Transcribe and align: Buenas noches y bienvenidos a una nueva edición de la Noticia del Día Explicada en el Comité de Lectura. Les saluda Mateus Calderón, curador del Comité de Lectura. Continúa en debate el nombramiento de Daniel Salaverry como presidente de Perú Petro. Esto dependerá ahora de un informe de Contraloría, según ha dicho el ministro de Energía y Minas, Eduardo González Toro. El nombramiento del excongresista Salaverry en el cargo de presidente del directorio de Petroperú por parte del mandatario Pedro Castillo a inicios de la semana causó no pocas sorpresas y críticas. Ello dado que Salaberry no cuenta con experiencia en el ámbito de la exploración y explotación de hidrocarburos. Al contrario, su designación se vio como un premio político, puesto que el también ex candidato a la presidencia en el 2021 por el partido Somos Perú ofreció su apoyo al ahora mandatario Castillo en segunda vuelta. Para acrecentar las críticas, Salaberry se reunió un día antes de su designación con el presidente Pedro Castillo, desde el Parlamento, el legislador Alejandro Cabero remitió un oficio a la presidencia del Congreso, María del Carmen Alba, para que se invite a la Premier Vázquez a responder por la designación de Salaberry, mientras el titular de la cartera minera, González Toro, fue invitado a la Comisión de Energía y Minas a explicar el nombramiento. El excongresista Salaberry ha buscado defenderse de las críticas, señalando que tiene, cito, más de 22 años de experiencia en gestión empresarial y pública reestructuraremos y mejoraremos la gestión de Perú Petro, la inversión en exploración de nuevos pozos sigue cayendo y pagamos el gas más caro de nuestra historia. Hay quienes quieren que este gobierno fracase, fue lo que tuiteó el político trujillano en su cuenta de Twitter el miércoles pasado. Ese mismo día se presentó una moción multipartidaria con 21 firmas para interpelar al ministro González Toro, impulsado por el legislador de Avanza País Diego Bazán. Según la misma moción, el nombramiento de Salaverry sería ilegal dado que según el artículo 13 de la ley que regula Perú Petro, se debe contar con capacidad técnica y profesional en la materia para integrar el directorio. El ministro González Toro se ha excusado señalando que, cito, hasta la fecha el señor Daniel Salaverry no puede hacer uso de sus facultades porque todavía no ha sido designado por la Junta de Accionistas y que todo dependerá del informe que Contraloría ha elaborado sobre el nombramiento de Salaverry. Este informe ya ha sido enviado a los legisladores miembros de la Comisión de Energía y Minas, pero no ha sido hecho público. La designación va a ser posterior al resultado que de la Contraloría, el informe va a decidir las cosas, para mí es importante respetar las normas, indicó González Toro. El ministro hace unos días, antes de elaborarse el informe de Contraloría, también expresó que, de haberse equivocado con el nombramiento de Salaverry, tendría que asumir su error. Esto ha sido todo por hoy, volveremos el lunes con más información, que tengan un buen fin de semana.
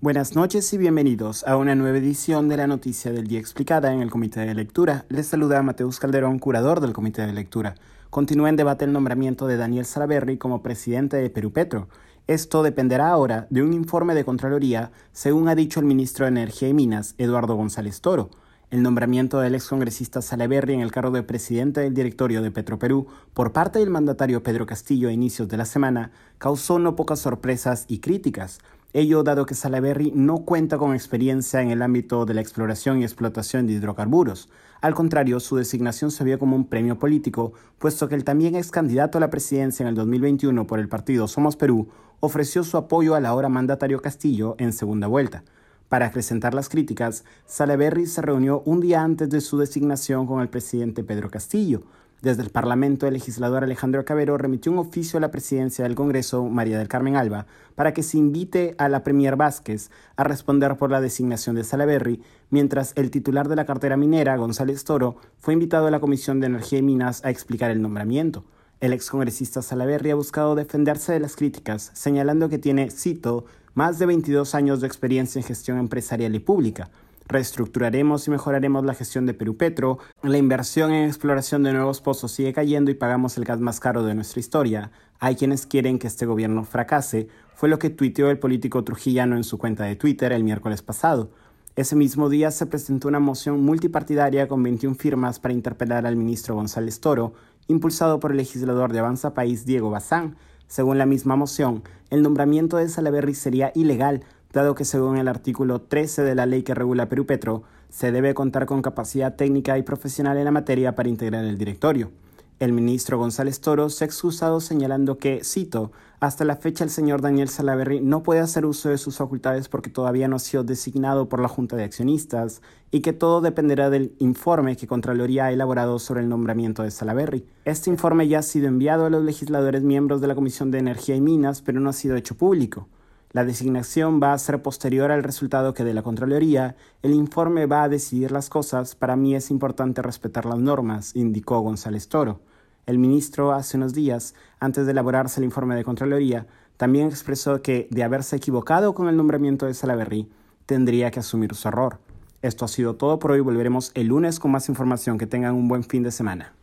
Buenas 0.00 0.36
noches 0.36 0.72
y 0.72 0.78
bienvenidos 0.78 1.44
a 1.44 1.56
una 1.56 1.74
nueva 1.74 1.98
edición 1.98 2.48
de 2.48 2.56
la 2.56 2.68
Noticia 2.68 3.10
del 3.10 3.26
Día 3.26 3.40
Explicada 3.40 3.92
en 3.92 4.00
el 4.00 4.12
Comité 4.12 4.38
de 4.38 4.54
Lectura. 4.54 5.06
Les 5.08 5.26
saluda 5.26 5.60
Mateus 5.60 5.98
Calderón, 5.98 6.38
curador 6.38 6.78
del 6.78 6.92
Comité 6.92 7.26
de 7.26 7.32
Lectura. 7.32 7.74
Continúa 8.08 8.48
en 8.48 8.54
debate 8.54 8.84
el 8.84 8.92
nombramiento 8.92 9.48
de 9.48 9.56
Daniel 9.56 9.84
Salaverry 9.84 10.38
como 10.38 10.62
presidente 10.62 11.16
de 11.16 11.30
Perú 11.30 11.52
Petro. 11.52 11.88
Esto 12.28 12.62
dependerá 12.62 13.08
ahora 13.08 13.48
de 13.50 13.60
un 13.60 13.72
informe 13.72 14.14
de 14.14 14.24
Contraloría, 14.24 14.92
según 15.10 15.48
ha 15.48 15.56
dicho 15.56 15.80
el 15.80 15.86
ministro 15.86 16.26
de 16.26 16.28
Energía 16.28 16.68
y 16.68 16.74
Minas, 16.74 17.16
Eduardo 17.18 17.56
González 17.56 18.00
Toro. 18.00 18.30
El 18.70 18.84
nombramiento 18.84 19.40
del 19.40 19.56
excongresista 19.56 20.22
Salaverry 20.22 20.74
en 20.74 20.80
el 20.80 20.92
cargo 20.92 21.10
de 21.10 21.24
presidente 21.24 21.80
del 21.80 21.94
directorio 21.94 22.40
de 22.40 22.52
Petroperú 22.52 23.08
por 23.34 23.52
parte 23.52 23.80
del 23.80 23.90
mandatario 23.90 24.44
Pedro 24.44 24.64
Castillo 24.64 25.08
a 25.08 25.12
inicios 25.12 25.48
de 25.48 25.56
la 25.56 25.64
semana 25.64 26.12
causó 26.36 26.78
no 26.78 26.94
pocas 26.94 27.18
sorpresas 27.18 27.84
y 27.88 27.98
críticas. 27.98 28.60
Ello 28.94 29.22
dado 29.22 29.44
que 29.44 29.54
Salaberry 29.54 30.12
no 30.14 30.46
cuenta 30.46 30.78
con 30.78 30.94
experiencia 30.94 31.60
en 31.60 31.70
el 31.70 31.82
ámbito 31.82 32.24
de 32.24 32.32
la 32.32 32.40
exploración 32.40 33.00
y 33.00 33.04
explotación 33.04 33.66
de 33.66 33.74
hidrocarburos. 33.74 34.48
Al 34.80 34.94
contrario, 34.94 35.40
su 35.40 35.56
designación 35.56 36.10
se 36.10 36.24
vio 36.24 36.38
como 36.38 36.56
un 36.56 36.64
premio 36.64 36.98
político, 36.98 37.52
puesto 37.78 38.08
que 38.08 38.14
el 38.14 38.24
también 38.24 38.56
ex 38.56 38.70
candidato 38.70 39.18
a 39.18 39.20
la 39.20 39.28
presidencia 39.28 39.82
en 39.82 39.88
el 39.88 39.94
2021 39.94 40.66
por 40.66 40.78
el 40.78 40.88
partido 40.88 41.28
Somos 41.28 41.54
Perú 41.54 41.88
ofreció 42.20 42.64
su 42.64 42.78
apoyo 42.78 43.14
al 43.14 43.26
ahora 43.26 43.50
mandatario 43.50 44.00
Castillo 44.00 44.56
en 44.58 44.72
segunda 44.72 45.06
vuelta. 45.06 45.44
Para 45.90 46.06
acrecentar 46.06 46.54
las 46.54 46.70
críticas, 46.70 47.24
Salaberry 47.44 48.06
se 48.06 48.22
reunió 48.22 48.62
un 48.64 48.80
día 48.80 49.02
antes 49.02 49.28
de 49.28 49.42
su 49.42 49.58
designación 49.58 50.26
con 50.26 50.40
el 50.40 50.48
presidente 50.48 51.04
Pedro 51.04 51.30
Castillo, 51.30 51.82
desde 52.20 52.42
el 52.42 52.50
Parlamento, 52.50 53.06
el 53.06 53.14
legislador 53.14 53.62
Alejandro 53.62 54.04
Cabero 54.04 54.36
remitió 54.36 54.72
un 54.72 54.78
oficio 54.78 55.18
a 55.18 55.20
la 55.20 55.30
presidencia 55.30 55.84
del 55.84 55.94
Congreso, 55.94 56.44
María 56.46 56.76
del 56.76 56.88
Carmen 56.88 57.14
Alba, 57.14 57.46
para 57.76 57.94
que 57.94 58.02
se 58.02 58.18
invite 58.18 58.74
a 58.78 58.88
la 58.88 59.04
Premier 59.04 59.36
Vázquez 59.36 59.92
a 60.16 60.24
responder 60.24 60.76
por 60.76 60.90
la 60.90 61.00
designación 61.00 61.54
de 61.54 61.62
Salaberry, 61.62 62.20
mientras 62.50 62.92
el 62.96 63.12
titular 63.12 63.48
de 63.48 63.54
la 63.54 63.66
cartera 63.66 63.96
minera, 63.96 64.36
González 64.36 64.82
Toro, 64.82 65.16
fue 65.38 65.54
invitado 65.54 65.86
a 65.86 65.92
la 65.92 66.00
Comisión 66.00 66.40
de 66.40 66.48
Energía 66.48 66.80
y 66.80 66.82
Minas 66.82 67.24
a 67.24 67.30
explicar 67.30 67.70
el 67.70 67.82
nombramiento. 67.82 68.44
El 68.80 68.92
excongresista 68.92 69.62
Salaberry 69.62 70.10
ha 70.10 70.16
buscado 70.16 70.56
defenderse 70.56 71.12
de 71.12 71.20
las 71.20 71.36
críticas, 71.36 71.92
señalando 71.94 72.48
que 72.48 72.58
tiene, 72.58 72.90
cito, 72.90 73.44
más 73.74 74.00
de 74.00 74.06
22 74.06 74.56
años 74.56 74.80
de 74.80 74.88
experiencia 74.88 75.38
en 75.38 75.46
gestión 75.46 75.78
empresarial 75.78 76.34
y 76.34 76.40
pública 76.40 76.90
reestructuraremos 77.28 78.26
y 78.26 78.30
mejoraremos 78.30 78.84
la 78.84 78.94
gestión 78.94 79.26
de 79.26 79.34
Perú 79.34 79.56
Petro, 79.56 79.98
la 80.22 80.38
inversión 80.38 80.92
en 80.92 81.06
exploración 81.06 81.62
de 81.62 81.72
nuevos 81.72 82.00
pozos 82.00 82.32
sigue 82.32 82.52
cayendo 82.52 82.90
y 82.90 82.94
pagamos 82.94 83.36
el 83.36 83.44
gas 83.44 83.60
más 83.60 83.80
caro 83.80 84.02
de 84.02 84.14
nuestra 84.14 84.40
historia. 84.40 84.90
Hay 85.20 85.36
quienes 85.36 85.66
quieren 85.66 85.98
que 85.98 86.06
este 86.06 86.26
gobierno 86.26 86.64
fracase, 86.64 87.28
fue 87.54 87.68
lo 87.68 87.78
que 87.78 87.90
tuiteó 87.90 88.30
el 88.30 88.38
político 88.38 88.84
trujillano 88.84 89.36
en 89.36 89.44
su 89.44 89.58
cuenta 89.58 89.84
de 89.84 89.96
Twitter 89.96 90.32
el 90.32 90.44
miércoles 90.44 90.80
pasado. 90.80 91.30
Ese 91.74 91.96
mismo 91.96 92.28
día 92.28 92.50
se 92.50 92.66
presentó 92.66 93.08
una 93.08 93.20
moción 93.20 93.60
multipartidaria 93.62 94.48
con 94.48 94.62
21 94.62 94.96
firmas 94.96 95.38
para 95.38 95.54
interpelar 95.54 96.06
al 96.06 96.16
ministro 96.16 96.54
González 96.54 97.00
Toro, 97.00 97.34
impulsado 97.66 98.20
por 98.20 98.30
el 98.30 98.36
legislador 98.38 98.92
de 98.92 99.00
Avanza 99.00 99.34
País 99.34 99.66
Diego 99.66 99.90
Bazán. 99.90 100.36
Según 100.66 100.98
la 100.98 101.06
misma 101.06 101.36
moción, 101.36 101.82
el 102.10 102.22
nombramiento 102.22 102.76
de 102.76 102.88
Salaverry 102.88 103.34
sería 103.34 103.72
ilegal 103.74 104.24
dado 104.58 104.74
que 104.74 104.84
según 104.84 105.18
el 105.18 105.28
artículo 105.28 105.80
13 105.82 106.22
de 106.22 106.34
la 106.34 106.44
ley 106.44 106.64
que 106.64 106.74
regula 106.74 107.08
Perú 107.08 107.26
Petro, 107.26 107.62
se 107.90 108.10
debe 108.10 108.34
contar 108.34 108.66
con 108.66 108.82
capacidad 108.82 109.36
técnica 109.36 109.78
y 109.78 109.82
profesional 109.82 110.36
en 110.36 110.44
la 110.44 110.50
materia 110.50 110.96
para 110.96 111.08
integrar 111.08 111.44
el 111.44 111.58
directorio. 111.58 112.10
El 112.58 112.72
ministro 112.72 113.18
González 113.18 113.60
Toro 113.60 113.88
se 113.88 114.02
ha 114.02 114.06
excusado 114.06 114.60
señalando 114.60 115.18
que, 115.18 115.44
cito, 115.44 115.92
hasta 116.18 116.44
la 116.44 116.56
fecha 116.56 116.82
el 116.82 116.90
señor 116.90 117.22
Daniel 117.22 117.48
Salaverry 117.48 118.00
no 118.00 118.24
puede 118.24 118.40
hacer 118.40 118.66
uso 118.66 118.88
de 118.88 118.98
sus 118.98 119.18
facultades 119.18 119.68
porque 119.68 119.90
todavía 119.90 120.26
no 120.26 120.34
ha 120.34 120.40
sido 120.40 120.64
designado 120.64 121.28
por 121.28 121.38
la 121.38 121.46
Junta 121.46 121.76
de 121.76 121.84
Accionistas 121.84 122.60
y 122.90 123.00
que 123.00 123.12
todo 123.12 123.40
dependerá 123.40 123.90
del 123.90 124.12
informe 124.18 124.74
que 124.74 124.88
Contraloría 124.88 125.44
ha 125.44 125.52
elaborado 125.52 126.00
sobre 126.00 126.22
el 126.22 126.28
nombramiento 126.28 126.82
de 126.82 126.90
Salaverry. 126.90 127.46
Este 127.64 127.90
informe 127.90 128.26
ya 128.26 128.40
ha 128.40 128.42
sido 128.42 128.66
enviado 128.66 129.06
a 129.06 129.10
los 129.10 129.22
legisladores 129.22 129.84
miembros 129.84 130.20
de 130.20 130.26
la 130.26 130.34
Comisión 130.34 130.72
de 130.72 130.78
Energía 130.78 131.14
y 131.14 131.20
Minas, 131.20 131.62
pero 131.62 131.78
no 131.78 131.90
ha 131.90 131.92
sido 131.92 132.16
hecho 132.16 132.34
público. 132.34 132.88
La 133.32 133.44
designación 133.44 134.20
va 134.22 134.32
a 134.32 134.38
ser 134.38 134.62
posterior 134.62 135.10
al 135.10 135.22
resultado 135.22 135.74
que 135.74 135.84
de 135.84 135.92
la 135.92 136.02
Contraloría, 136.02 136.76
el 137.02 137.12
informe 137.12 137.66
va 137.66 137.82
a 137.82 137.88
decidir 137.90 138.32
las 138.32 138.48
cosas, 138.48 138.94
para 138.94 139.16
mí 139.16 139.34
es 139.34 139.50
importante 139.50 140.00
respetar 140.00 140.46
las 140.46 140.58
normas, 140.58 141.14
indicó 141.14 141.60
González 141.60 142.08
Toro. 142.08 142.40
El 142.86 142.98
ministro 142.98 143.52
hace 143.52 143.76
unos 143.76 143.92
días, 143.92 144.34
antes 144.60 144.86
de 144.86 144.92
elaborarse 144.92 145.40
el 145.40 145.44
informe 145.44 145.76
de 145.76 145.84
Contraloría, 145.84 146.46
también 146.78 147.08
expresó 147.08 147.60
que, 147.60 147.86
de 147.90 148.02
haberse 148.02 148.36
equivocado 148.36 148.94
con 148.94 149.08
el 149.08 149.16
nombramiento 149.18 149.66
de 149.66 149.74
Salaverry, 149.74 150.30
tendría 150.64 151.10
que 151.10 151.20
asumir 151.20 151.54
su 151.54 151.68
error. 151.68 151.98
Esto 152.40 152.64
ha 152.64 152.68
sido 152.68 152.94
todo 152.94 153.18
por 153.18 153.32
hoy, 153.32 153.40
volveremos 153.40 153.90
el 153.94 154.06
lunes 154.06 154.38
con 154.38 154.52
más 154.52 154.70
información, 154.70 155.18
que 155.18 155.26
tengan 155.26 155.54
un 155.54 155.68
buen 155.68 155.84
fin 155.84 156.02
de 156.02 156.12
semana. 156.12 156.54